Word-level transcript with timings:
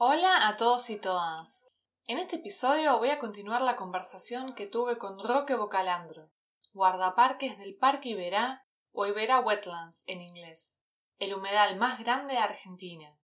Hola 0.00 0.46
a 0.46 0.56
todos 0.56 0.90
y 0.90 0.96
todas. 0.96 1.66
En 2.06 2.18
este 2.18 2.36
episodio 2.36 2.96
voy 2.98 3.10
a 3.10 3.18
continuar 3.18 3.62
la 3.62 3.74
conversación 3.74 4.54
que 4.54 4.68
tuve 4.68 4.96
con 4.96 5.18
Roque 5.18 5.56
Bocalandro, 5.56 6.30
guardaparques 6.72 7.58
del 7.58 7.74
Parque 7.74 8.10
Iberá 8.10 8.64
o 8.92 9.06
Iberá 9.06 9.40
Wetlands 9.40 10.04
en 10.06 10.22
inglés, 10.22 10.78
el 11.18 11.34
humedal 11.34 11.78
más 11.78 11.98
grande 11.98 12.34
de 12.34 12.38
Argentina. 12.38 13.18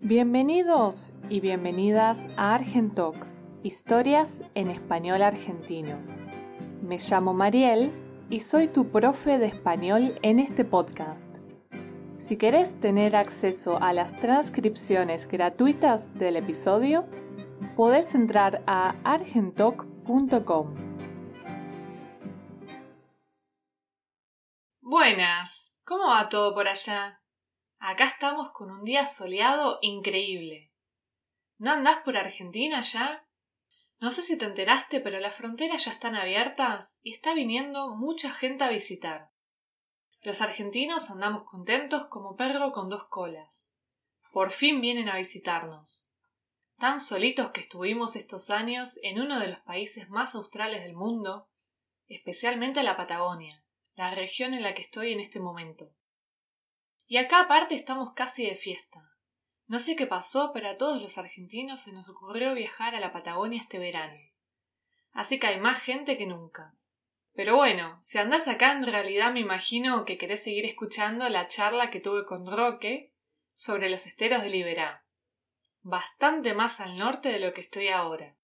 Bienvenidos 0.00 1.12
y 1.28 1.38
bienvenidas 1.38 2.26
a 2.36 2.52
Argentoc, 2.52 3.14
historias 3.62 4.42
en 4.56 4.68
español 4.68 5.22
argentino. 5.22 5.96
Me 6.82 6.98
llamo 6.98 7.34
Mariel 7.34 7.92
y 8.30 8.40
soy 8.40 8.66
tu 8.66 8.90
profe 8.90 9.38
de 9.38 9.46
español 9.46 10.18
en 10.22 10.40
este 10.40 10.64
podcast. 10.64 11.45
Si 12.18 12.36
querés 12.36 12.80
tener 12.80 13.14
acceso 13.14 13.80
a 13.80 13.92
las 13.92 14.18
transcripciones 14.20 15.28
gratuitas 15.28 16.14
del 16.14 16.36
episodio, 16.36 17.06
podés 17.76 18.14
entrar 18.14 18.62
a 18.66 18.96
argentoc.com. 19.04 20.74
Buenas, 24.80 25.78
¿cómo 25.84 26.06
va 26.08 26.28
todo 26.28 26.54
por 26.54 26.68
allá? 26.68 27.20
Acá 27.78 28.06
estamos 28.06 28.50
con 28.52 28.70
un 28.70 28.82
día 28.82 29.04
soleado 29.04 29.78
increíble. 29.82 30.72
¿No 31.58 31.72
andás 31.72 31.98
por 31.98 32.16
Argentina 32.16 32.80
ya? 32.80 33.28
No 34.00 34.10
sé 34.10 34.22
si 34.22 34.36
te 34.38 34.46
enteraste, 34.46 35.00
pero 35.00 35.20
las 35.20 35.34
fronteras 35.34 35.84
ya 35.84 35.92
están 35.92 36.16
abiertas 36.16 36.98
y 37.02 37.12
está 37.12 37.34
viniendo 37.34 37.94
mucha 37.94 38.30
gente 38.30 38.64
a 38.64 38.68
visitar. 38.68 39.30
Los 40.26 40.40
argentinos 40.40 41.08
andamos 41.08 41.44
contentos 41.44 42.08
como 42.08 42.34
perro 42.34 42.72
con 42.72 42.88
dos 42.88 43.04
colas. 43.04 43.72
Por 44.32 44.50
fin 44.50 44.80
vienen 44.80 45.08
a 45.08 45.14
visitarnos. 45.14 46.10
Tan 46.78 46.98
solitos 46.98 47.52
que 47.52 47.60
estuvimos 47.60 48.16
estos 48.16 48.50
años 48.50 48.98
en 49.04 49.20
uno 49.20 49.38
de 49.38 49.46
los 49.46 49.60
países 49.60 50.10
más 50.10 50.34
australes 50.34 50.82
del 50.82 50.94
mundo, 50.94 51.48
especialmente 52.08 52.82
la 52.82 52.96
Patagonia, 52.96 53.62
la 53.94 54.16
región 54.16 54.52
en 54.52 54.64
la 54.64 54.74
que 54.74 54.82
estoy 54.82 55.12
en 55.12 55.20
este 55.20 55.38
momento. 55.38 55.94
Y 57.06 57.18
acá 57.18 57.42
aparte 57.42 57.76
estamos 57.76 58.12
casi 58.14 58.46
de 58.46 58.56
fiesta. 58.56 59.08
No 59.68 59.78
sé 59.78 59.94
qué 59.94 60.08
pasó, 60.08 60.50
pero 60.52 60.70
a 60.70 60.76
todos 60.76 61.00
los 61.00 61.18
argentinos 61.18 61.82
se 61.82 61.92
nos 61.92 62.08
ocurrió 62.08 62.52
viajar 62.52 62.96
a 62.96 63.00
la 63.00 63.12
Patagonia 63.12 63.60
este 63.60 63.78
verano. 63.78 64.18
Así 65.12 65.38
que 65.38 65.46
hay 65.46 65.60
más 65.60 65.80
gente 65.80 66.18
que 66.18 66.26
nunca. 66.26 66.74
Pero 67.36 67.54
bueno, 67.54 67.98
si 68.00 68.16
andás 68.16 68.48
acá 68.48 68.72
en 68.72 68.86
realidad 68.86 69.30
me 69.30 69.40
imagino 69.40 70.06
que 70.06 70.16
querés 70.16 70.42
seguir 70.42 70.64
escuchando 70.64 71.28
la 71.28 71.48
charla 71.48 71.90
que 71.90 72.00
tuve 72.00 72.24
con 72.24 72.50
Roque 72.50 73.12
sobre 73.52 73.90
los 73.90 74.06
esteros 74.06 74.42
de 74.42 74.48
Liberá. 74.48 75.04
Bastante 75.82 76.54
más 76.54 76.80
al 76.80 76.96
norte 76.96 77.28
de 77.28 77.38
lo 77.38 77.52
que 77.52 77.60
estoy 77.60 77.88
ahora. 77.88 78.38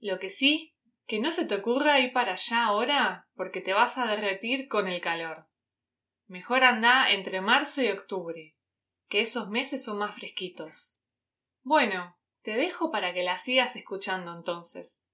Lo 0.00 0.18
que 0.18 0.30
sí, 0.30 0.74
que 1.06 1.20
no 1.20 1.30
se 1.30 1.44
te 1.44 1.56
ocurra 1.56 2.00
ir 2.00 2.14
para 2.14 2.32
allá 2.32 2.64
ahora 2.64 3.28
porque 3.34 3.60
te 3.60 3.74
vas 3.74 3.98
a 3.98 4.06
derretir 4.06 4.66
con 4.68 4.88
el 4.88 5.02
calor. 5.02 5.46
Mejor 6.26 6.64
anda 6.64 7.10
entre 7.10 7.42
marzo 7.42 7.82
y 7.82 7.88
octubre, 7.88 8.56
que 9.08 9.20
esos 9.20 9.50
meses 9.50 9.84
son 9.84 9.98
más 9.98 10.14
fresquitos. 10.14 10.98
Bueno, 11.62 12.16
te 12.40 12.56
dejo 12.56 12.90
para 12.90 13.12
que 13.12 13.22
la 13.22 13.36
sigas 13.36 13.76
escuchando 13.76 14.32
entonces. 14.34 15.06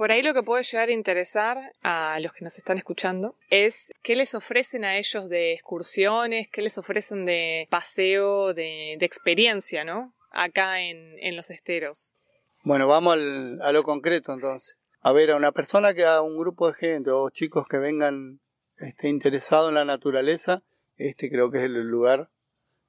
Por 0.00 0.12
ahí 0.12 0.22
lo 0.22 0.32
que 0.32 0.42
puede 0.42 0.64
llegar 0.64 0.88
a 0.88 0.92
interesar 0.92 1.58
a 1.82 2.18
los 2.20 2.32
que 2.32 2.42
nos 2.42 2.56
están 2.56 2.78
escuchando 2.78 3.36
es 3.50 3.92
qué 4.00 4.16
les 4.16 4.34
ofrecen 4.34 4.82
a 4.86 4.96
ellos 4.96 5.28
de 5.28 5.52
excursiones, 5.52 6.48
qué 6.48 6.62
les 6.62 6.78
ofrecen 6.78 7.26
de 7.26 7.68
paseo, 7.68 8.54
de, 8.54 8.94
experiencia, 8.94 9.84
¿no? 9.84 10.14
Acá 10.30 10.80
en, 10.80 11.36
los 11.36 11.50
esteros. 11.50 12.16
Bueno, 12.64 12.88
vamos 12.88 13.18
a 13.60 13.72
lo 13.72 13.82
concreto 13.82 14.32
entonces. 14.32 14.78
A 15.02 15.12
ver, 15.12 15.32
a 15.32 15.36
una 15.36 15.52
persona 15.52 15.92
que 15.92 16.06
a 16.06 16.22
un 16.22 16.38
grupo 16.38 16.68
de 16.68 16.78
gente 16.78 17.10
o 17.10 17.28
chicos 17.28 17.68
que 17.68 17.76
vengan 17.76 18.40
este, 18.78 19.10
interesados 19.10 19.68
en 19.68 19.74
la 19.74 19.84
naturaleza, 19.84 20.62
este 20.96 21.28
creo 21.28 21.50
que 21.50 21.58
es 21.58 21.64
el 21.64 21.74
lugar, 21.74 22.30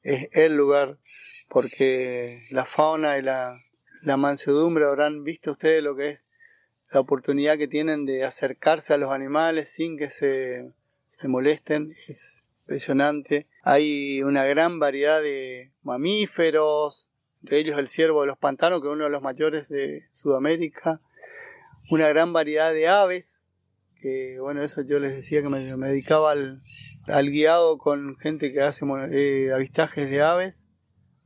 es 0.01 0.29
el 0.31 0.55
lugar, 0.55 0.97
porque 1.49 2.47
la 2.51 2.63
fauna 2.63 3.17
y 3.17 3.22
la, 3.22 3.59
la 4.01 4.16
mansedumbre 4.16 4.85
habrán 4.85 5.25
visto 5.25 5.51
ustedes 5.51 5.83
lo 5.83 5.97
que 5.97 6.11
es 6.11 6.30
la 6.91 7.00
oportunidad 7.00 7.57
que 7.57 7.68
tienen 7.68 8.06
de 8.06 8.25
acercarse 8.25 8.94
a 8.94 8.97
los 8.97 9.12
animales 9.12 9.69
sin 9.69 9.97
que 9.97 10.09
se, 10.09 10.69
molesten 11.24 11.94
es 12.07 12.44
impresionante. 12.62 13.47
Hay 13.63 14.22
una 14.24 14.44
gran 14.46 14.79
variedad 14.79 15.22
de 15.22 15.72
mamíferos, 15.84 17.09
entre 17.41 17.59
ellos 17.59 17.78
el 17.79 17.88
ciervo 17.88 18.22
de 18.22 18.28
los 18.28 18.38
pantanos, 18.38 18.81
que 18.81 18.88
es 18.88 18.94
uno 18.94 19.06
de 19.06 19.09
los 19.09 19.22
mayores 19.22 19.69
de 19.69 20.03
Sudamérica, 20.12 21.02
una 21.90 22.09
gran 22.09 22.34
variedad 22.34 22.74
de 22.74 22.88
aves, 22.88 23.44
que 24.02 24.38
bueno, 24.40 24.62
eso 24.63 24.81
yo 24.81 25.00
les 25.00 25.16
decía 25.16 25.41
que 25.41 25.50
me, 25.50 25.59
dedicaba 25.59 26.31
al, 26.31 27.29
guiado 27.29 27.78
con 27.78 28.18
gente 28.18 28.52
que 28.52 28.62
hace 28.62 28.85
eh, 29.12 29.52
avistajes 29.53 30.09
de 30.09 30.22
aves. 30.22 30.66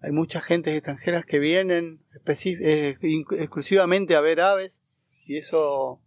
Hay 0.02 0.12
muchas 0.12 0.44
gentes 0.44 0.76
extranjeras 0.76 1.26
que 1.26 1.40
vienen 1.40 2.02
eh, 2.28 2.96
exclusivamente 3.40 4.16
a 4.16 4.22
ver 4.22 4.42
aves 4.42 4.84
y 5.26 5.38
eso 5.38 6.00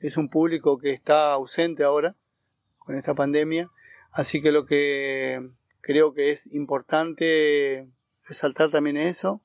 es 0.00 0.16
un 0.16 0.28
público 0.28 0.78
que 0.78 0.90
está 0.90 1.32
ausente 1.32 1.84
ahora 1.84 2.16
con 2.78 2.96
esta 2.96 3.14
pandemia. 3.14 3.70
Así 4.12 4.40
que 4.40 4.52
lo 4.52 4.66
que 4.66 5.48
creo 5.80 6.12
que 6.12 6.30
es 6.30 6.52
importante 6.52 7.88
resaltar 8.28 8.70
también 8.70 8.96
es 8.96 9.18
eso. 9.18 9.42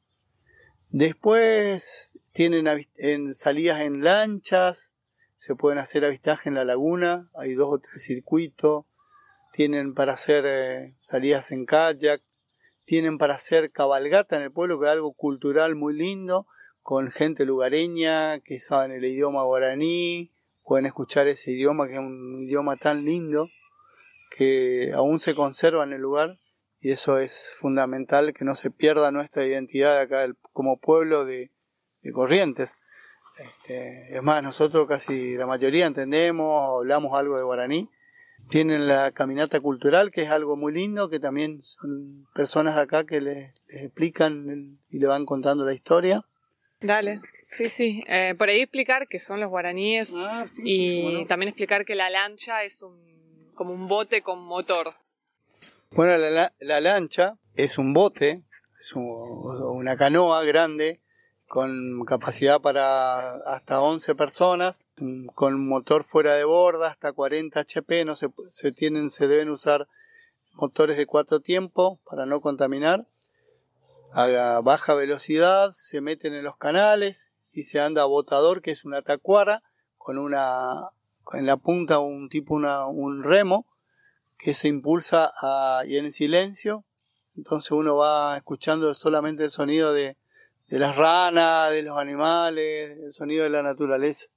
Después 0.89 2.19
tienen 2.33 2.65
en 2.95 3.33
salidas 3.35 3.81
en 3.81 4.03
lanchas, 4.03 4.93
se 5.35 5.55
pueden 5.55 5.77
hacer 5.77 6.03
avistaje 6.03 6.49
en 6.49 6.55
la 6.55 6.65
laguna, 6.65 7.29
hay 7.35 7.53
dos 7.53 7.69
o 7.71 7.79
tres 7.79 8.03
circuitos, 8.03 8.85
tienen 9.53 9.93
para 9.93 10.13
hacer 10.13 10.45
eh, 10.47 10.95
salidas 10.99 11.51
en 11.51 11.65
kayak, 11.65 12.21
tienen 12.85 13.17
para 13.19 13.35
hacer 13.35 13.71
cabalgata 13.71 14.35
en 14.35 14.41
el 14.41 14.51
pueblo, 14.51 14.79
que 14.79 14.87
es 14.87 14.91
algo 14.91 15.13
cultural 15.13 15.75
muy 15.75 15.93
lindo, 15.93 16.47
con 16.81 17.09
gente 17.11 17.45
lugareña 17.45 18.39
que 18.39 18.59
saben 18.59 18.91
el 18.91 19.05
idioma 19.05 19.43
guaraní, 19.43 20.31
pueden 20.63 20.85
escuchar 20.85 21.27
ese 21.27 21.51
idioma 21.51 21.87
que 21.87 21.93
es 21.93 21.99
un 21.99 22.39
idioma 22.39 22.77
tan 22.77 23.05
lindo 23.05 23.49
que 24.35 24.91
aún 24.93 25.19
se 25.19 25.35
conserva 25.35 25.83
en 25.83 25.93
el 25.93 26.01
lugar 26.01 26.39
y 26.79 26.91
eso 26.91 27.17
es 27.17 27.53
fundamental 27.57 28.33
que 28.33 28.45
no 28.45 28.55
se 28.55 28.71
pierda 28.71 29.11
nuestra 29.11 29.45
identidad 29.45 29.99
acá 29.99 30.25
como 30.53 30.79
pueblo 30.79 31.25
de, 31.25 31.51
Corrientes. 32.13 32.77
Este, 33.37 34.15
es 34.15 34.23
más, 34.23 34.41
nosotros 34.41 34.87
casi 34.87 35.35
la 35.35 35.45
mayoría 35.45 35.85
entendemos, 35.85 36.79
hablamos 36.79 37.13
algo 37.13 37.37
de 37.37 37.43
guaraní. 37.43 37.89
Tienen 38.49 38.87
la 38.87 39.11
caminata 39.11 39.59
cultural, 39.59 40.09
que 40.11 40.23
es 40.23 40.29
algo 40.29 40.55
muy 40.55 40.73
lindo, 40.73 41.09
que 41.09 41.19
también 41.19 41.61
son 41.61 42.25
personas 42.33 42.77
acá 42.77 43.05
que 43.05 43.19
les 43.19 43.53
explican 43.67 44.79
y 44.87 44.99
le 44.99 45.07
van 45.07 45.25
contando 45.25 45.65
la 45.65 45.73
historia. 45.73 46.25
Dale, 46.81 47.19
sí, 47.43 47.67
sí. 47.67 48.03
Eh, 48.07 48.35
por 48.37 48.49
ahí 48.49 48.61
explicar 48.61 49.07
qué 49.07 49.19
son 49.19 49.39
los 49.39 49.49
guaraníes 49.49 50.15
ah, 50.17 50.45
y 50.63 51.25
también 51.25 51.49
explicar 51.49 51.83
que 51.83 51.95
la 51.95 52.09
lancha 52.09 52.63
es 52.63 52.81
un, 52.81 53.51
como 53.53 53.73
un 53.73 53.87
bote 53.87 54.21
con 54.21 54.39
motor. 54.39 54.95
Bueno, 55.91 56.17
la, 56.17 56.53
la 56.59 56.79
lancha 56.79 57.37
es 57.55 57.77
un 57.77 57.93
bote, 57.93 58.43
es 58.79 58.93
una 58.95 59.97
canoa 59.97 60.43
grande 60.43 61.01
con 61.49 62.05
capacidad 62.05 62.61
para 62.61 63.33
hasta 63.37 63.81
11 63.81 64.15
personas, 64.15 64.87
con 65.33 65.67
motor 65.67 66.03
fuera 66.03 66.35
de 66.35 66.43
borda, 66.43 66.89
hasta 66.89 67.11
40 67.11 67.59
HP, 67.59 68.05
no 68.05 68.15
se, 68.15 68.29
se 68.51 68.71
tienen, 68.71 69.09
se 69.09 69.27
deben 69.27 69.49
usar 69.49 69.87
motores 70.53 70.95
de 70.95 71.07
cuatro 71.07 71.39
tiempos 71.39 71.97
para 72.05 72.27
no 72.27 72.39
contaminar 72.39 73.07
a 74.13 74.61
baja 74.61 74.93
velocidad, 74.93 75.71
se 75.73 76.01
meten 76.01 76.33
en 76.33 76.43
los 76.43 76.57
canales 76.57 77.33
y 77.51 77.63
se 77.63 77.79
anda 77.79 78.03
a 78.03 78.05
botador, 78.05 78.61
que 78.61 78.71
es 78.71 78.85
una 78.85 79.01
tacuara, 79.01 79.63
con 79.97 80.17
una, 80.17 80.89
en 81.33 81.45
la 81.45 81.57
punta 81.57 81.99
un 81.99 82.29
tipo, 82.29 82.55
una, 82.55 82.87
un 82.87 83.23
remo, 83.23 83.67
que 84.37 84.53
se 84.53 84.67
impulsa 84.67 85.31
y 85.85 85.97
en 85.97 86.11
silencio. 86.11 86.85
Entonces 87.35 87.71
uno 87.71 87.97
va 87.97 88.37
escuchando 88.37 88.93
solamente 88.93 89.43
el 89.43 89.51
sonido 89.51 89.93
de, 89.93 90.17
de 90.67 90.79
las 90.79 90.95
ranas, 90.95 91.71
de 91.71 91.83
los 91.83 91.97
animales, 91.97 92.97
el 92.97 93.13
sonido 93.13 93.43
de 93.43 93.49
la 93.49 93.63
naturaleza. 93.63 94.27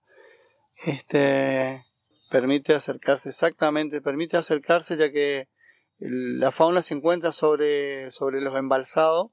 Este 0.85 1.85
permite 2.31 2.75
acercarse, 2.75 3.29
exactamente, 3.29 4.01
permite 4.01 4.39
acercarse 4.39 4.97
ya 4.97 5.13
que 5.13 5.49
la 5.99 6.51
fauna 6.51 6.81
se 6.81 6.95
encuentra 6.95 7.31
sobre, 7.31 8.11
sobre 8.11 8.41
los 8.41 8.57
embalsados 8.57 9.31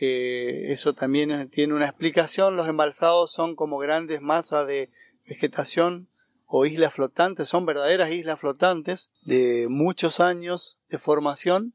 eso 0.00 0.94
también 0.94 1.48
tiene 1.50 1.74
una 1.74 1.86
explicación. 1.86 2.56
Los 2.56 2.68
embalsados 2.68 3.32
son 3.32 3.56
como 3.56 3.78
grandes 3.78 4.20
masas 4.20 4.66
de 4.66 4.90
vegetación 5.26 6.08
o 6.46 6.64
islas 6.64 6.94
flotantes, 6.94 7.48
son 7.48 7.66
verdaderas 7.66 8.10
islas 8.10 8.40
flotantes 8.40 9.10
de 9.22 9.66
muchos 9.68 10.18
años 10.18 10.80
de 10.88 10.98
formación. 10.98 11.74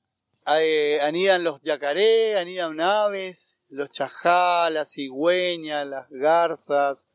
Eh, 0.60 1.00
anidan 1.02 1.44
los 1.44 1.62
yacaré, 1.62 2.38
anidan 2.38 2.82
aves, 2.82 3.60
los 3.70 3.92
chajá, 3.92 4.70
las 4.72 4.92
cigüeñas, 4.92 5.86
las 5.86 6.10
garzas, 6.10 7.10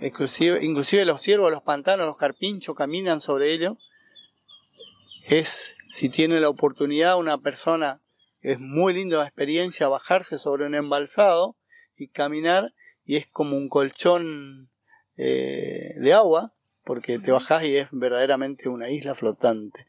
inclusive, 0.00 0.64
inclusive 0.64 1.04
los 1.04 1.20
ciervos, 1.20 1.50
los 1.50 1.62
pantanos, 1.62 2.06
los 2.06 2.16
carpinchos 2.16 2.74
caminan 2.74 3.20
sobre 3.20 3.52
ellos. 3.52 3.74
Es, 5.26 5.76
si 5.90 6.08
tiene 6.08 6.40
la 6.40 6.48
oportunidad 6.48 7.18
una 7.18 7.38
persona, 7.38 8.00
es 8.48 8.60
muy 8.60 8.94
linda 8.94 9.18
la 9.18 9.24
experiencia 9.24 9.88
bajarse 9.88 10.38
sobre 10.38 10.64
un 10.64 10.74
embalsado 10.74 11.56
y 11.96 12.08
caminar 12.08 12.72
y 13.04 13.16
es 13.16 13.26
como 13.26 13.58
un 13.58 13.68
colchón 13.68 14.70
eh, 15.18 15.92
de 15.96 16.12
agua 16.14 16.54
porque 16.82 17.18
te 17.18 17.30
bajás 17.30 17.64
y 17.64 17.76
es 17.76 17.88
verdaderamente 17.90 18.70
una 18.70 18.88
isla 18.88 19.14
flotante. 19.14 19.86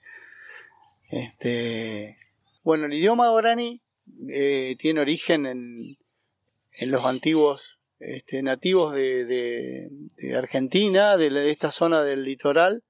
Este, 1.09 2.17
bueno, 2.61 2.87
el 2.87 2.93
idioma 2.93 3.29
guaraní 3.29 3.81
eh, 4.27 4.75
tiene 4.77 4.99
origen 4.99 5.45
en, 5.45 5.97
en 6.73 6.91
los 6.91 7.05
antiguos 7.05 7.79
este, 7.99 8.43
nativos 8.43 8.93
de, 8.93 9.23
de, 9.25 10.35
Argentina, 10.35 11.15
de, 11.15 11.49
esta 11.49 11.71
zona 11.71 12.03
del 12.03 12.25
litoral, 12.25 12.83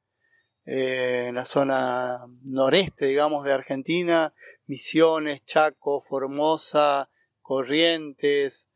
eh, 0.65 1.25
en 1.27 1.35
la 1.35 1.45
zona 1.45 2.25
noreste, 2.43 3.05
digamos, 3.05 3.43
de 3.45 3.53
Argentina, 3.53 4.33
Misiones, 4.69 5.43
Chaco, 5.45 5.99
Formosa, 5.99 7.09
Corrientes 7.41 8.69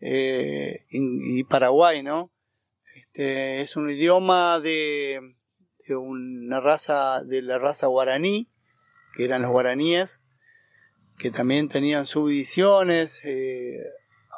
eh, 0.00 0.84
y, 0.90 1.44
Paraguay, 1.44 2.02
¿no? 2.02 2.32
Este, 2.96 3.60
es 3.60 3.76
un 3.76 3.88
idioma 3.88 4.58
de, 4.58 5.36
una 5.88 6.60
raza, 6.60 7.22
de 7.22 7.42
la 7.42 7.60
raza 7.60 7.86
guaraní, 7.86 8.50
que 9.14 9.24
eran 9.24 9.42
los 9.42 9.52
guaraníes, 9.52 10.20
que 11.16 11.30
también 11.30 11.68
tenían 11.68 12.06
subdivisiones, 12.06 13.20
eh, 13.24 13.78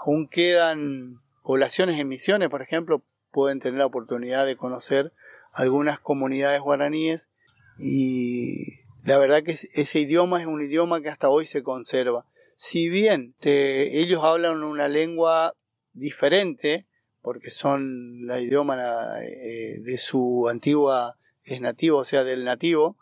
aún 0.04 0.28
quedan 0.28 1.22
poblaciones 1.42 1.98
en 1.98 2.08
misiones, 2.08 2.50
por 2.50 2.60
ejemplo, 2.60 3.02
pueden 3.32 3.60
tener 3.60 3.78
la 3.78 3.86
oportunidad 3.86 4.44
de 4.44 4.56
conocer 4.56 5.14
algunas 5.54 6.00
comunidades 6.00 6.60
guaraníes 6.60 7.30
y 7.78 8.87
la 9.04 9.18
verdad 9.18 9.42
que 9.42 9.52
ese 9.52 10.00
idioma 10.00 10.40
es 10.40 10.46
un 10.46 10.62
idioma 10.62 11.00
que 11.00 11.08
hasta 11.08 11.28
hoy 11.28 11.46
se 11.46 11.62
conserva. 11.62 12.26
Si 12.54 12.88
bien 12.88 13.34
ellos 13.42 14.22
hablan 14.24 14.64
una 14.64 14.88
lengua 14.88 15.54
diferente, 15.92 16.86
porque 17.22 17.50
son 17.50 18.26
la 18.26 18.40
idioma 18.40 18.76
eh, 19.22 19.80
de 19.80 19.98
su 19.98 20.48
antigua, 20.48 21.18
es 21.44 21.60
nativo, 21.60 21.98
o 21.98 22.04
sea, 22.04 22.24
del 22.24 22.44
nativo, 22.44 22.96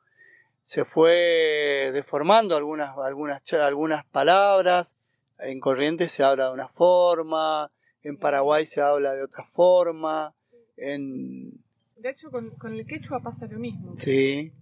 se 0.63 0.85
fue 0.85 1.91
deformando 1.93 2.57
algunas, 2.57 2.97
algunas, 2.99 3.41
algunas 3.53 4.05
palabras, 4.07 4.97
en 5.39 5.61
Corrientes 5.61 6.13
se 6.13 6.25
habla 6.25 6.49
de 6.49 6.55
una 6.55 6.69
forma, 6.69 7.71
en 8.03 8.17
Paraguay 8.17 8.67
se 8.67 8.81
habla 8.81 9.15
de 9.15 9.23
otra 9.23 9.45
forma, 9.45 10.35
en... 10.77 11.53
De 11.97 12.11
hecho, 12.11 12.31
con, 12.31 12.51
el 12.73 12.87
quechua 12.87 13.21
pasa 13.21 13.47
lo 13.47 13.59
mismo. 13.59 13.97
Sí. 13.97 14.53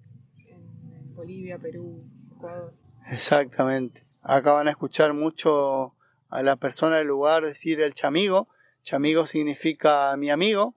Bolivia, 1.14 1.58
Perú, 1.58 2.04
Ecuador. 2.36 2.74
Exactamente. 3.10 4.02
Acá 4.22 4.52
van 4.52 4.68
a 4.68 4.70
escuchar 4.70 5.12
mucho 5.12 5.94
a 6.28 6.42
la 6.42 6.56
persona 6.56 6.96
del 6.96 7.06
lugar 7.06 7.44
decir 7.44 7.80
el 7.80 7.94
chamigo. 7.94 8.48
Chamigo 8.82 9.26
significa 9.26 10.16
mi 10.16 10.30
amigo, 10.30 10.74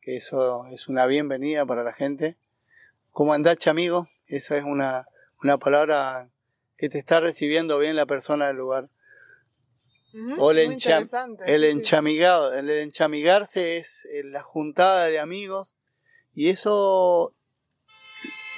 que 0.00 0.16
eso 0.16 0.66
es 0.68 0.88
una 0.88 1.06
bienvenida 1.06 1.66
para 1.66 1.82
la 1.82 1.92
gente. 1.92 2.36
¿Cómo 3.10 3.32
andás, 3.32 3.58
chamigo? 3.58 4.08
Esa 4.26 4.56
es 4.56 4.64
una, 4.64 5.06
una 5.42 5.58
palabra 5.58 6.30
que 6.76 6.88
te 6.88 6.98
está 6.98 7.20
recibiendo 7.20 7.78
bien 7.78 7.96
la 7.96 8.06
persona 8.06 8.46
del 8.46 8.56
lugar. 8.56 8.90
o 10.38 10.50
el, 10.50 10.58
el 10.58 11.64
enchamigado, 11.64 12.54
el 12.54 12.70
enchamigarse 12.70 13.76
es 13.78 14.06
eh, 14.06 14.22
la 14.24 14.42
juntada 14.42 15.06
de 15.06 15.18
amigos 15.18 15.76
y 16.32 16.48
eso 16.48 17.34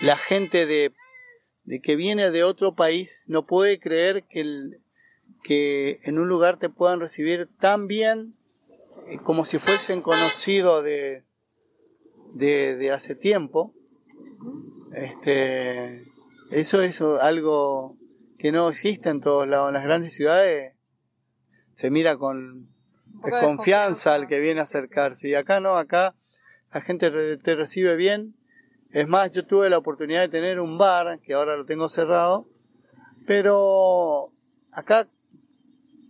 la 0.01 0.17
gente 0.17 0.67
de, 0.67 0.93
de 1.65 1.81
que 1.81 1.97
viene 1.97 2.31
de 2.31 2.45
otro 2.45 2.75
país 2.75 3.25
no 3.27 3.47
puede 3.47 3.79
creer 3.79 4.25
que, 4.25 4.41
el, 4.41 4.79
que 5.43 6.01
en 6.05 6.19
un 6.19 6.29
lugar 6.29 6.59
te 6.59 6.69
puedan 6.69 7.01
recibir 7.01 7.49
tan 7.59 7.87
bien 7.87 8.35
eh, 9.09 9.19
como 9.23 9.45
si 9.45 9.59
fuesen 9.59 10.03
conocidos 10.03 10.85
de, 10.85 11.25
de, 12.35 12.77
de 12.77 12.91
hace 12.91 13.15
tiempo 13.15 13.75
este, 14.95 16.05
eso 16.51 16.83
es 16.83 17.01
algo 17.01 17.99
que 18.39 18.53
no 18.53 18.69
existe 18.69 19.11
en 19.11 19.21
todos 19.21 19.49
lados. 19.49 19.69
En 19.69 19.75
las 19.75 19.85
grandes 19.85 20.15
ciudades 20.15 20.75
se 21.75 21.91
mira 21.91 22.17
con 22.17 22.69
desconfianza 23.25 24.15
al 24.15 24.29
que 24.29 24.39
viene 24.39 24.61
a 24.61 24.65
acercarse. 24.65 25.29
Y 25.29 25.35
acá 25.35 25.61
no, 25.61 25.77
acá 25.77 26.15
la 26.73 26.81
gente 26.81 27.37
te 27.39 27.55
recibe 27.57 27.97
bien. 27.97 28.37
Es 28.95 29.09
más, 29.09 29.33
yo 29.33 29.45
tuve 29.45 29.69
la 29.69 29.79
oportunidad 29.79 30.21
de 30.21 30.29
tener 30.29 30.61
un 30.61 30.79
bar, 30.79 31.19
que 31.19 31.35
ahora 31.35 31.57
lo 31.57 31.65
tengo 31.65 31.89
cerrado, 31.89 32.47
pero 33.27 34.33
acá 34.71 35.09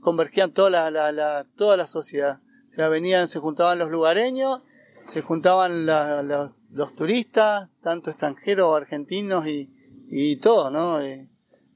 convergían 0.02 0.52
toda 0.52 0.68
la, 0.90 0.90
la, 0.90 1.46
toda 1.56 1.78
la 1.78 1.86
sociedad. 1.86 2.42
O 2.68 2.70
sea, 2.70 2.90
venían, 2.90 3.28
se 3.28 3.38
juntaban 3.38 3.78
los 3.78 3.90
lugareños, 3.90 4.62
se 5.06 5.22
juntaban 5.22 5.86
los 5.86 6.94
turistas, 6.94 7.70
tanto 7.80 8.10
extranjeros, 8.10 8.76
argentinos 8.76 9.46
y, 9.46 9.74
y 10.06 10.36
todo, 10.36 10.70
¿no? 10.70 11.00
Eh, 11.00 11.30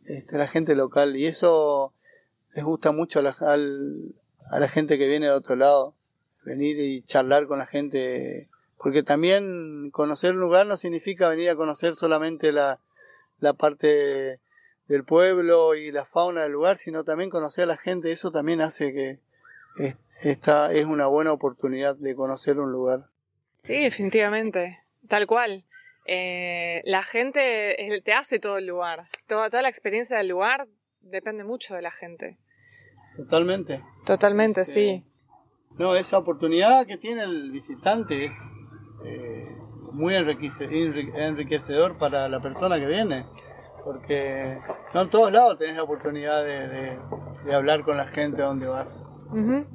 este, 0.04 0.36
la 0.36 0.46
gente 0.46 0.76
local. 0.76 1.16
Y 1.16 1.24
eso 1.24 1.94
les 2.54 2.64
gusta 2.66 2.92
mucho 2.92 3.20
a 3.20 3.22
la, 3.22 3.34
a 3.40 4.60
la 4.60 4.68
gente 4.68 4.98
que 4.98 5.08
viene 5.08 5.24
de 5.24 5.32
otro 5.32 5.56
lado, 5.56 5.96
venir 6.44 6.78
y 6.78 7.00
charlar 7.00 7.46
con 7.46 7.58
la 7.58 7.66
gente. 7.66 8.50
Porque 8.78 9.02
también 9.02 9.90
conocer 9.90 10.34
un 10.34 10.40
lugar 10.40 10.66
no 10.66 10.76
significa 10.76 11.28
venir 11.28 11.50
a 11.50 11.56
conocer 11.56 11.94
solamente 11.94 12.52
la, 12.52 12.80
la 13.40 13.52
parte 13.52 14.40
del 14.86 15.04
pueblo 15.04 15.74
y 15.74 15.92
la 15.92 16.04
fauna 16.04 16.42
del 16.42 16.52
lugar, 16.52 16.78
sino 16.78 17.04
también 17.04 17.30
conocer 17.30 17.64
a 17.64 17.68
la 17.68 17.76
gente. 17.76 18.12
Eso 18.12 18.30
también 18.30 18.60
hace 18.60 18.92
que 18.92 19.18
esta 20.22 20.72
es 20.72 20.86
una 20.86 21.06
buena 21.06 21.32
oportunidad 21.32 21.96
de 21.96 22.14
conocer 22.14 22.58
un 22.58 22.72
lugar. 22.72 23.06
Sí, 23.56 23.76
definitivamente. 23.76 24.80
Tal 25.08 25.26
cual. 25.26 25.64
Eh, 26.06 26.80
la 26.84 27.02
gente 27.02 28.00
te 28.04 28.12
hace 28.14 28.38
todo 28.38 28.58
el 28.58 28.66
lugar. 28.66 29.08
Toda, 29.26 29.50
toda 29.50 29.62
la 29.62 29.68
experiencia 29.68 30.16
del 30.16 30.28
lugar 30.28 30.66
depende 31.00 31.44
mucho 31.44 31.74
de 31.74 31.82
la 31.82 31.90
gente. 31.90 32.38
Totalmente. 33.16 33.82
Totalmente, 34.06 34.62
este, 34.62 34.72
sí. 34.72 35.04
No, 35.78 35.94
esa 35.94 36.18
oportunidad 36.18 36.86
que 36.86 36.96
tiene 36.96 37.24
el 37.24 37.50
visitante 37.50 38.24
es 38.24 38.52
eh, 39.08 39.58
muy 39.92 40.14
enriquecedor 40.14 41.96
para 41.96 42.28
la 42.28 42.40
persona 42.40 42.78
que 42.78 42.86
viene. 42.86 43.26
Porque 43.84 44.58
no 44.92 45.02
en 45.02 45.10
todos 45.10 45.32
lados 45.32 45.58
tenés 45.58 45.76
la 45.76 45.82
oportunidad 45.82 46.44
de, 46.44 46.98
hablar 47.52 47.82
con 47.84 47.96
la 47.96 48.06
gente 48.06 48.42
donde 48.42 48.66
vas. 48.66 49.02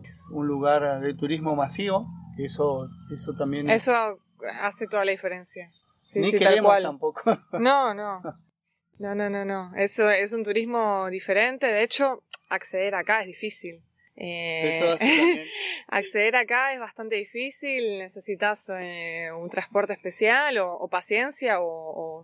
Es 0.07 0.27
un 0.31 0.47
lugar 0.47 0.99
de 0.99 1.13
turismo 1.13 1.55
masivo. 1.55 2.07
Eso, 2.37 2.87
eso 3.11 3.33
también. 3.33 3.69
Eso 3.69 3.93
hace 4.61 4.87
toda 4.87 5.05
la 5.05 5.11
diferencia. 5.11 5.71
Ni 6.15 6.31
queremos 6.31 6.81
tampoco. 6.81 7.21
No, 7.59 7.93
no. 7.93 8.21
No, 8.99 9.15
no, 9.15 9.29
no, 9.29 9.43
no. 9.43 9.71
Eso 9.75 10.09
es 10.09 10.33
un 10.33 10.43
turismo 10.43 11.09
diferente. 11.09 11.67
De 11.67 11.83
hecho, 11.83 12.23
acceder 12.49 12.95
acá 12.95 13.21
es 13.21 13.27
difícil. 13.27 13.83
Eh, 14.15 14.79
acceder 15.87 16.35
acá 16.35 16.73
es 16.73 16.79
bastante 16.79 17.15
difícil. 17.15 17.99
Necesitas 17.99 18.69
eh, 18.69 19.29
un 19.35 19.49
transporte 19.49 19.93
especial 19.93 20.57
o, 20.59 20.87
paciencia 20.87 21.61
o, 21.61 22.23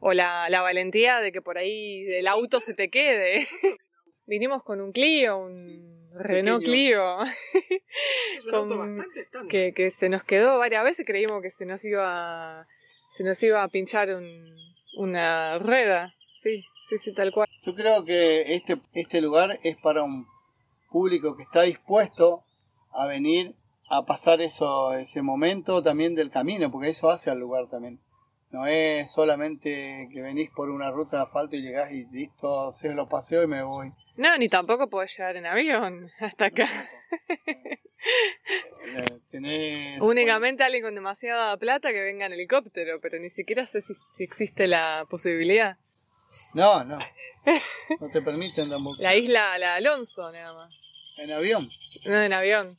o, 0.00 0.12
la, 0.12 0.48
la, 0.48 0.60
valentía 0.60 1.20
de 1.20 1.32
que 1.32 1.42
por 1.42 1.58
ahí 1.58 2.06
el 2.12 2.28
auto 2.28 2.60
se 2.60 2.74
te 2.74 2.90
quede. 2.90 3.46
Vinimos 4.26 4.62
con 4.62 4.80
un 4.80 4.92
Clio, 4.92 5.38
un 5.38 6.10
Renault 6.14 6.64
Clio. 6.64 7.18
que, 9.48 9.72
que, 9.74 9.90
se 9.90 10.08
nos 10.08 10.24
quedó 10.24 10.58
varias 10.58 10.82
veces, 10.82 11.06
creímos 11.06 11.42
que 11.42 11.50
se 11.50 11.64
nos 11.64 11.84
iba, 11.84 12.66
se 13.08 13.22
nos 13.22 13.40
iba 13.42 13.62
a 13.62 13.68
pinchar 13.68 14.12
un, 14.14 14.56
una 14.96 15.58
rueda. 15.58 16.14
Sí, 16.34 16.64
sí, 16.88 16.98
sí, 16.98 17.14
tal 17.14 17.32
cual. 17.32 17.48
Yo 17.62 17.74
creo 17.74 18.04
que 18.04 18.54
este, 18.54 18.78
este 18.94 19.20
lugar 19.20 19.58
es 19.62 19.76
para 19.76 20.02
un 20.02 20.26
público 20.96 21.36
que 21.36 21.42
está 21.42 21.60
dispuesto 21.62 22.42
a 22.94 23.06
venir 23.06 23.52
a 23.90 24.06
pasar 24.06 24.40
eso, 24.40 24.94
ese 24.94 25.20
momento 25.20 25.82
también 25.82 26.14
del 26.14 26.30
camino, 26.30 26.70
porque 26.70 26.88
eso 26.88 27.10
hace 27.10 27.28
al 27.30 27.38
lugar 27.38 27.66
también. 27.68 28.00
No 28.50 28.66
es 28.66 29.10
solamente 29.10 30.08
que 30.10 30.22
venís 30.22 30.48
por 30.56 30.70
una 30.70 30.90
ruta 30.90 31.18
de 31.18 31.22
asfalto 31.24 31.54
y 31.54 31.60
llegás 31.60 31.92
y 31.92 32.06
listo, 32.06 32.72
se 32.72 32.94
lo 32.94 33.10
paseo 33.10 33.42
y 33.42 33.46
me 33.46 33.62
voy. 33.62 33.90
No, 34.16 34.38
ni 34.38 34.48
tampoco 34.48 34.88
puedo 34.88 35.04
llegar 35.06 35.36
en 35.36 35.44
avión 35.44 36.08
hasta 36.20 36.46
acá. 36.46 36.66
Eh, 38.86 39.18
tenés- 39.30 40.00
Únicamente 40.00 40.64
alguien 40.64 40.82
con 40.82 40.94
demasiada 40.94 41.54
plata 41.58 41.90
que 41.92 42.00
venga 42.00 42.24
en 42.24 42.32
helicóptero, 42.32 43.00
pero 43.02 43.18
ni 43.18 43.28
siquiera 43.28 43.66
sé 43.66 43.82
si, 43.82 43.92
si 44.14 44.24
existe 44.24 44.66
la 44.66 45.04
posibilidad. 45.10 45.76
No, 46.54 46.82
no. 46.84 46.98
No 48.00 48.08
te 48.08 48.22
permiten 48.22 48.68
tampoco. 48.68 49.00
La 49.00 49.14
isla, 49.14 49.58
la 49.58 49.76
Alonso, 49.76 50.30
nada 50.32 50.52
más. 50.54 50.74
En 51.16 51.32
avión. 51.32 51.70
No 52.04 52.16
en 52.20 52.32
avión. 52.32 52.78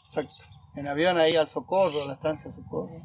Exacto. 0.00 0.44
En 0.76 0.86
avión 0.86 1.18
ahí 1.18 1.36
al 1.36 1.48
socorro, 1.48 2.06
la 2.06 2.14
estancia 2.14 2.50
socorro. 2.52 3.00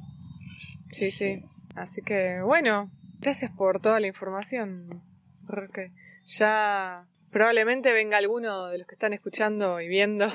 Sí, 0.92 1.12
sí. 1.12 1.44
Así 1.76 2.02
que, 2.02 2.42
bueno, 2.42 2.92
gracias 3.20 3.52
por 3.52 3.82
toda 3.82 4.00
la 4.00 4.08
información. 4.08 5.02
Roque. 5.48 5.92
Ya 6.26 7.06
probablemente 7.32 7.92
venga 7.92 8.18
alguno 8.18 8.68
de 8.68 8.78
los 8.78 8.88
que 8.88 8.96
están 8.96 9.12
escuchando 9.12 9.82
y 9.82 9.88
viendo 9.88 10.28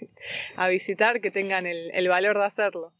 a 0.56 0.68
visitar 0.68 1.20
que 1.20 1.30
tengan 1.30 1.66
el, 1.66 1.90
el 1.92 2.08
valor 2.08 2.38
de 2.38 2.44
hacerlo. 2.46 2.92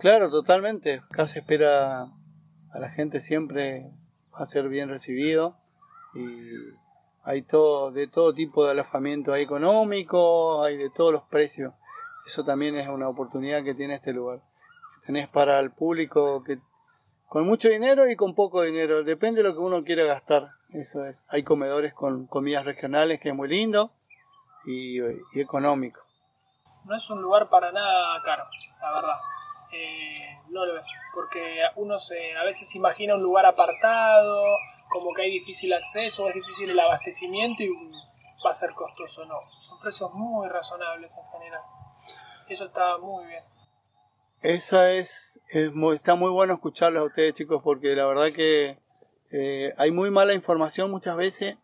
Claro, 0.00 0.30
totalmente. 0.30 1.00
Se 1.26 1.38
espera 1.38 2.02
a 2.02 2.78
la 2.80 2.90
gente 2.90 3.20
siempre 3.20 3.84
a 4.34 4.44
ser 4.44 4.68
bien 4.68 4.88
recibido 4.90 5.56
y 6.16 6.76
hay 7.24 7.42
todo 7.42 7.90
de 7.90 8.06
todo 8.06 8.32
tipo 8.32 8.64
de 8.64 8.70
alojamiento 8.70 9.32
hay 9.32 9.42
económico, 9.42 10.62
hay 10.62 10.76
de 10.76 10.90
todos 10.90 11.12
los 11.12 11.22
precios. 11.22 11.74
Eso 12.26 12.44
también 12.44 12.76
es 12.76 12.88
una 12.88 13.08
oportunidad 13.08 13.62
que 13.62 13.74
tiene 13.74 13.94
este 13.94 14.12
lugar. 14.12 14.40
Tenés 15.04 15.28
para 15.28 15.60
el 15.60 15.70
público 15.70 16.42
que 16.42 16.58
con 17.28 17.46
mucho 17.46 17.68
dinero 17.68 18.08
y 18.08 18.16
con 18.16 18.34
poco 18.34 18.62
dinero, 18.62 19.02
depende 19.02 19.42
de 19.42 19.48
lo 19.48 19.54
que 19.54 19.60
uno 19.60 19.84
quiera 19.84 20.04
gastar. 20.04 20.48
Eso 20.72 21.04
es. 21.04 21.26
Hay 21.30 21.42
comedores 21.42 21.92
con 21.92 22.26
comidas 22.26 22.64
regionales 22.64 23.20
que 23.20 23.30
es 23.30 23.34
muy 23.34 23.48
lindo 23.48 23.92
y, 24.64 25.00
y 25.00 25.40
económico. 25.40 26.00
No 26.84 26.94
es 26.96 27.10
un 27.10 27.20
lugar 27.20 27.48
para 27.48 27.72
nada 27.72 28.20
caro, 28.22 28.44
la 28.80 28.92
verdad. 28.92 29.16
Eh, 29.72 30.38
no 30.50 30.64
lo 30.64 30.78
es, 30.78 30.88
porque 31.12 31.60
uno 31.74 31.98
se 31.98 32.36
a 32.36 32.44
veces 32.44 32.74
imagina 32.76 33.14
un 33.14 33.22
lugar 33.22 33.46
apartado, 33.46 34.44
como 34.88 35.12
que 35.14 35.22
hay 35.22 35.30
difícil 35.30 35.72
acceso, 35.72 36.28
es 36.28 36.34
difícil 36.34 36.70
el 36.70 36.80
abastecimiento 36.80 37.62
y 37.62 37.68
va 38.44 38.50
a 38.50 38.54
ser 38.54 38.72
costoso. 38.72 39.24
No, 39.26 39.36
son 39.60 39.78
precios 39.80 40.12
muy 40.14 40.48
razonables 40.48 41.16
en 41.18 41.38
general. 41.38 41.62
Eso 42.48 42.66
está 42.66 42.98
muy 42.98 43.26
bien. 43.26 43.44
Esa 44.42 44.92
es, 44.92 45.40
es 45.48 45.72
muy- 45.74 45.96
está 45.96 46.14
muy 46.14 46.30
bueno 46.30 46.54
escucharlos 46.54 47.02
a 47.02 47.06
ustedes 47.06 47.34
chicos 47.34 47.62
porque 47.64 47.96
la 47.96 48.06
verdad 48.06 48.30
que 48.32 48.78
eh, 49.32 49.72
hay 49.76 49.90
muy 49.90 50.10
mala 50.10 50.34
información 50.34 50.90
muchas 50.90 51.16
veces 51.16 51.58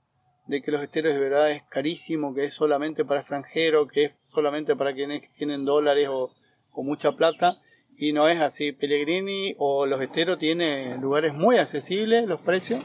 de 0.47 0.61
que 0.63 0.73
los 0.73 0.83
esteros 0.83 1.13
de 1.13 1.21
verdad 1.21 1.51
es 1.53 1.63
carísimo, 1.65 2.35
que 2.35 2.45
es 2.45 2.55
solamente 2.55 3.05
para 3.05 3.21
extranjeros, 3.21 3.87
que 3.93 4.05
es 4.07 4.15
solamente 4.23 4.75
para 4.75 4.93
quienes 4.95 5.31
tienen 5.33 5.65
dólares 5.65 6.09
o, 6.11 6.35
o 6.73 6.83
mucha 6.83 7.13
plata 7.13 7.55
y 8.05 8.13
no 8.13 8.27
es 8.29 8.41
así. 8.41 8.73
Pellegrini 8.73 9.55
o 9.59 9.87
los 9.87 10.01
esteros 10.01 10.39
tiene 10.39 10.99
lugares 10.99 11.35
muy 11.35 11.57
accesibles 11.59 12.27
los 12.27 12.41
precios 12.41 12.83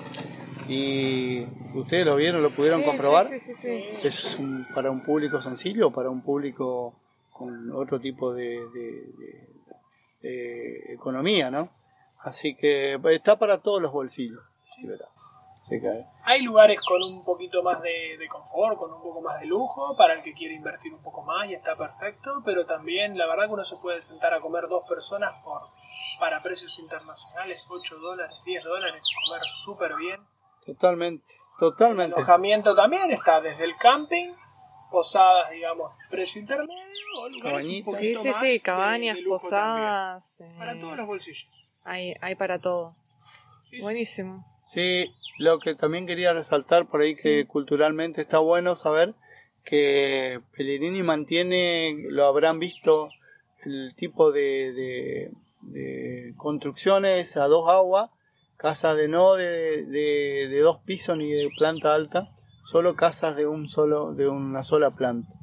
y 0.68 1.44
ustedes 1.76 2.06
lo 2.06 2.16
vieron, 2.18 2.42
lo 2.44 2.50
pudieron 2.52 2.84
comprobar. 2.84 3.26
Sí, 3.28 3.40
sí, 3.40 3.54
sí, 3.54 3.84
sí. 4.00 4.08
Es 4.08 4.36
un- 4.38 4.66
para 4.76 4.92
un 4.92 5.02
público 5.04 5.42
sencillo 5.42 5.88
o 5.88 5.92
para 5.92 6.10
un 6.10 6.22
público 6.22 7.00
con 7.32 7.72
otro 7.72 8.00
tipo 8.00 8.34
de, 8.34 8.60
de- 8.74 9.08
de- 9.18 9.48
de 10.22 10.94
economía, 10.94 11.50
¿no? 11.52 11.70
Así 12.24 12.56
que 12.56 13.00
está 13.12 13.38
para 13.40 13.60
todos 13.60 13.82
los 13.82 13.92
bolsillos. 13.92 14.42
sí, 14.76 14.86
¿verdad? 14.86 15.08
Hay 16.24 16.42
lugares 16.44 16.82
con 16.82 17.02
un 17.04 17.24
poquito 17.26 17.62
más 17.62 17.82
de, 17.82 18.18
de 18.18 18.28
confort, 18.28 18.78
con 18.78 18.94
un 18.94 19.02
poco 19.02 19.22
más 19.22 19.40
de 19.42 19.48
lujo, 19.48 19.96
para 19.98 20.14
el 20.14 20.24
que 20.24 20.34
quiere 20.34 20.56
invertir 20.56 20.94
un 20.94 21.02
poco 21.02 21.24
más 21.24 21.50
y 21.50 21.54
está 21.54 21.76
perfecto, 21.76 22.42
pero 22.46 22.66
también 22.66 23.18
la 23.18 23.28
verdad 23.28 23.48
que 23.48 23.54
uno 23.54 23.64
se 23.64 23.78
puede 23.78 24.02
sentar 24.02 24.34
a 24.34 24.40
comer 24.40 24.68
dos 24.70 24.88
personas 24.88 25.34
por 25.44 25.62
para 26.20 26.42
precios 26.42 26.78
internacionales, 26.80 27.68
8 27.70 28.00
dólares, 28.00 28.36
10 28.46 28.64
dólares, 28.64 29.06
comer 29.14 29.42
súper 29.42 29.92
bien. 30.00 30.22
totalmente, 30.66 31.32
El 31.54 31.60
totalmente. 31.60 32.16
alojamiento 32.16 32.76
también 32.76 33.12
está 33.12 33.42
desde 33.42 33.64
el 33.64 33.76
camping, 33.78 34.34
posadas, 34.92 35.52
digamos, 35.52 35.92
precio 36.10 36.42
intermedio, 36.42 36.74
o 37.20 37.30
lugares 37.30 37.68
un 37.68 37.84
Cabañitas. 37.84 37.98
Sí, 37.98 38.16
sí, 38.16 38.28
más 38.30 38.40
sí, 38.40 38.60
cabañas, 38.62 39.18
de 39.18 39.24
posadas. 39.24 40.44
Para 40.58 40.74
eh, 40.74 40.80
todos 40.80 40.98
los 40.98 41.08
bolsillos. 41.08 41.50
hay, 41.84 42.16
hay 42.22 42.36
para 42.36 42.58
todo. 42.58 42.96
Sí, 43.70 43.78
sí. 43.78 43.82
Buenísimo. 43.82 44.46
Sí, 44.48 44.57
lo 45.38 45.60
que 45.60 45.76
también 45.76 46.06
quería 46.06 46.34
resaltar 46.34 46.88
por 46.88 47.02
ahí 47.02 47.16
que 47.16 47.46
culturalmente 47.48 48.22
está 48.22 48.40
bueno 48.40 48.76
saber 48.76 49.16
que 49.64 50.42
Pellegrini 50.56 51.04
mantiene, 51.04 51.96
lo 52.10 52.26
habrán 52.26 52.60
visto, 52.60 53.10
el 53.66 53.94
tipo 53.96 54.32
de, 54.32 54.72
de, 54.74 55.32
de 55.62 56.34
construcciones 56.38 57.36
a 57.38 57.48
dos 57.48 57.70
aguas, 57.70 58.10
casas 58.56 58.96
de 58.98 59.08
no 59.08 59.36
de, 59.36 59.86
de, 59.86 60.48
de 60.48 60.60
dos 60.60 60.80
pisos 60.80 61.18
ni 61.18 61.30
de 61.30 61.50
planta 61.58 61.94
alta, 61.94 62.30
solo 62.64 62.96
casas 62.96 63.36
de 63.36 63.48
un 63.48 63.68
solo, 63.68 64.14
de 64.14 64.28
una 64.28 64.64
sola 64.64 64.92
planta. 64.92 65.34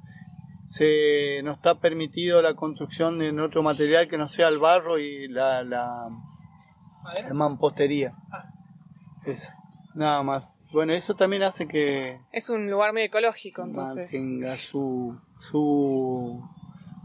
Se 0.67 1.43
no 1.45 1.53
está 1.53 1.75
permitido 1.79 2.41
la 2.41 2.55
construcción 2.55 3.21
en 3.21 3.41
otro 3.41 3.63
material 3.63 4.09
que 4.09 4.17
no 4.17 4.29
sea 4.29 4.49
el 4.49 4.59
barro 4.59 4.99
y 4.99 5.29
la, 5.29 5.63
la 5.65 6.09
mampostería. 7.33 8.13
Ah. 8.33 8.54
Eso, 9.27 9.53
nada 9.95 10.23
más. 10.23 10.57
Bueno, 10.73 10.93
eso 10.93 11.15
también 11.15 11.43
hace 11.45 11.67
que 11.69 12.19
Es 12.33 12.49
un 12.49 12.71
lugar 12.71 12.93
muy 12.93 13.03
ecológico, 13.03 13.63
entonces. 13.63 14.13
mantenga 14.13 14.57
su, 14.57 15.19
su, 15.39 16.43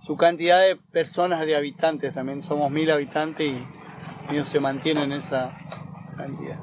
su 0.04 0.18
cantidad 0.18 0.60
de 0.60 0.76
personas, 0.76 1.46
de 1.46 1.56
habitantes. 1.56 2.14
También 2.14 2.42
somos 2.42 2.72
mil 2.72 2.90
habitantes 2.92 3.48
y, 3.48 4.34
y 4.34 4.38
no 4.38 4.44
se 4.44 4.60
mantiene 4.60 5.04
en 5.04 5.12
esa 5.14 5.52
cantidad. 6.18 6.60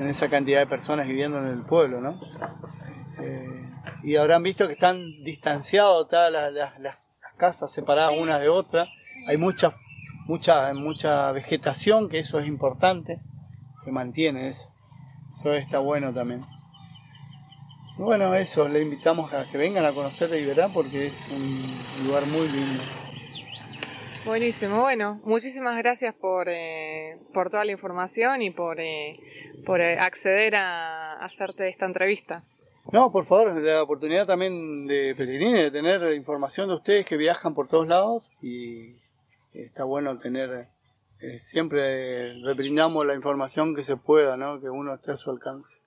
En 0.00 0.08
esa 0.08 0.28
cantidad 0.28 0.60
de 0.60 0.66
personas 0.66 1.06
viviendo 1.08 1.38
en 1.38 1.46
el 1.46 1.62
pueblo, 1.62 2.00
¿no? 2.00 2.20
Eh, 3.20 3.68
y 4.02 4.16
habrán 4.16 4.42
visto 4.42 4.66
que 4.66 4.72
están 4.74 5.22
distanciados 5.24 6.08
todas 6.08 6.30
las, 6.32 6.52
las- 6.52 6.78
las- 6.80 6.98
las 7.22 7.32
casas 7.36 7.72
separadas 7.72 8.12
unas 8.18 8.40
de 8.40 8.48
otras. 8.48 8.88
Hay 9.28 9.36
mucha, 9.38 9.70
mucha, 10.26 10.72
mucha 10.74 11.30
vegetación, 11.32 12.08
que 12.08 12.18
eso 12.18 12.38
es 12.38 12.46
importante. 12.46 13.20
Se 13.82 13.90
mantiene 13.90 14.48
eso. 14.48 14.72
Eso 15.34 15.54
está 15.54 15.78
bueno 15.78 16.12
también. 16.12 16.42
Bueno, 17.96 18.34
eso, 18.34 18.68
le 18.68 18.80
invitamos 18.80 19.32
a 19.32 19.50
que 19.50 19.58
vengan 19.58 19.84
a 19.84 19.92
conocer 19.92 20.30
de 20.30 20.40
Iberá 20.40 20.68
porque 20.68 21.06
es 21.06 21.28
un 21.30 22.06
lugar 22.06 22.26
muy 22.26 22.48
lindo. 22.48 22.82
Buenísimo, 24.24 24.82
bueno, 24.82 25.20
muchísimas 25.24 25.76
gracias 25.78 26.14
por, 26.14 26.48
eh, 26.48 27.18
por 27.34 27.50
toda 27.50 27.64
la 27.64 27.72
información 27.72 28.40
y 28.40 28.50
por, 28.52 28.78
eh, 28.78 29.18
por 29.66 29.80
eh, 29.80 29.98
acceder 29.98 30.54
a 30.54 31.14
hacerte 31.14 31.68
esta 31.68 31.86
entrevista. 31.86 32.44
No, 32.92 33.10
por 33.10 33.24
favor, 33.24 33.60
la 33.60 33.82
oportunidad 33.82 34.26
también 34.26 34.86
de 34.86 35.14
Pellegrini 35.16 35.54
de 35.54 35.70
tener 35.72 36.14
información 36.14 36.68
de 36.68 36.74
ustedes 36.76 37.04
que 37.04 37.16
viajan 37.16 37.52
por 37.52 37.66
todos 37.66 37.88
lados 37.88 38.32
y 38.40 38.94
está 39.52 39.82
bueno 39.82 40.16
tener, 40.18 40.68
eh, 41.22 41.38
siempre 41.38 42.34
le 42.34 42.54
brindamos 42.54 43.06
la 43.06 43.14
información 43.14 43.76
que 43.76 43.84
se 43.84 43.96
pueda, 43.96 44.36
¿no? 44.36 44.60
que 44.60 44.68
uno 44.68 44.92
esté 44.92 45.12
a 45.12 45.16
su 45.16 45.30
alcance. 45.30 45.82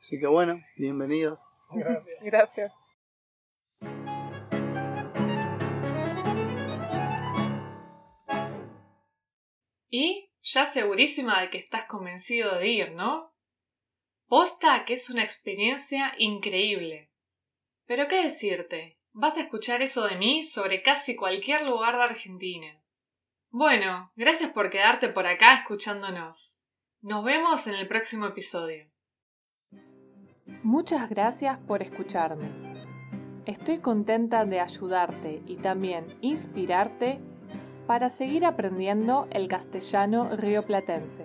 Así 0.00 0.18
que 0.18 0.26
bueno, 0.26 0.58
bienvenidos. 0.78 1.50
Gracias. 1.70 2.16
Gracias. 2.22 2.72
Y 9.90 10.32
ya 10.40 10.64
segurísima 10.64 11.42
de 11.42 11.50
que 11.50 11.58
estás 11.58 11.84
convencido 11.84 12.56
de 12.56 12.68
ir, 12.68 12.92
¿no? 12.92 13.34
Posta 14.28 14.86
que 14.86 14.94
es 14.94 15.10
una 15.10 15.24
experiencia 15.24 16.14
increíble. 16.16 17.12
Pero 17.84 18.08
qué 18.08 18.22
decirte, 18.22 18.98
vas 19.12 19.36
a 19.36 19.42
escuchar 19.42 19.82
eso 19.82 20.06
de 20.06 20.16
mí 20.16 20.42
sobre 20.42 20.82
casi 20.82 21.16
cualquier 21.16 21.66
lugar 21.66 21.96
de 21.96 22.04
Argentina. 22.04 22.82
Bueno, 23.50 24.12
gracias 24.14 24.50
por 24.50 24.68
quedarte 24.68 25.08
por 25.08 25.26
acá 25.26 25.54
escuchándonos. 25.54 26.60
Nos 27.00 27.24
vemos 27.24 27.66
en 27.66 27.76
el 27.76 27.88
próximo 27.88 28.26
episodio. 28.26 28.90
Muchas 30.62 31.08
gracias 31.08 31.58
por 31.58 31.82
escucharme. 31.82 32.50
Estoy 33.46 33.78
contenta 33.78 34.44
de 34.44 34.60
ayudarte 34.60 35.42
y 35.46 35.56
también 35.56 36.06
inspirarte 36.20 37.20
para 37.86 38.10
seguir 38.10 38.44
aprendiendo 38.44 39.26
el 39.30 39.48
castellano 39.48 40.36
rioplatense. 40.36 41.24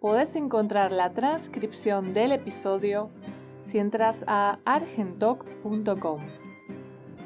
Podés 0.00 0.36
encontrar 0.36 0.90
la 0.90 1.12
transcripción 1.12 2.14
del 2.14 2.32
episodio 2.32 3.10
si 3.60 3.78
entras 3.78 4.24
a 4.26 4.58
argentoc.com. 4.64 6.20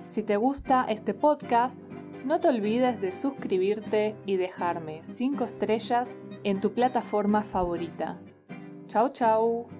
Si 0.07 0.25
te 0.25 0.37
gusta 0.37 0.87
este 0.88 1.14
podcast, 1.14 1.81
no 2.25 2.41
te 2.41 2.49
olvides 2.49 3.00
de 3.00 3.12
suscribirte 3.12 4.15
y 4.27 4.37
dejarme 4.37 5.00
5 5.03 5.45
estrellas 5.45 6.23
en 6.45 6.61
tu 6.61 6.73
plataforma 6.73 7.43
favorita. 7.43 8.21
Chau 8.87 9.09
chau. 9.11 9.79